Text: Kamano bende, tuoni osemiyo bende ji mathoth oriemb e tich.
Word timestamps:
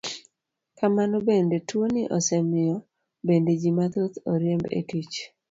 Kamano 0.77 1.15
bende, 1.27 1.57
tuoni 1.67 2.01
osemiyo 2.17 2.77
bende 3.27 3.51
ji 3.61 3.69
mathoth 3.77 4.15
oriemb 4.31 4.65
e 4.79 4.81
tich. 4.89 5.15